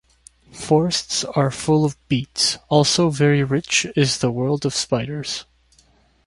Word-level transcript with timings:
Forests 0.55 1.23
are 1.25 1.51
full 1.51 1.85
of 1.85 1.95
beets, 2.07 2.57
also 2.69 3.11
very 3.11 3.43
rich 3.43 3.85
is 3.95 4.17
the 4.17 4.31
world 4.31 4.65
of 4.65 4.73
spiders. 4.73 5.45